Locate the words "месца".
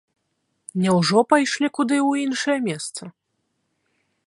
2.71-3.01